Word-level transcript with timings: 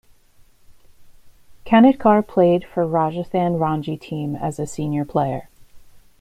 Kanitkar 1.63 2.25
played 2.25 2.65
for 2.65 2.87
Rajasthan 2.87 3.59
Ranji 3.59 3.97
team 3.97 4.35
as 4.35 4.57
a 4.57 4.65
senior 4.65 5.05
player. 5.05 5.47